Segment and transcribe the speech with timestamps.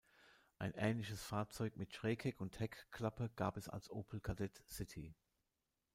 [0.57, 5.13] Ein ähnliches Fahrzeug mit Schrägheck und Heckklappe gab es als Opel Kadett City.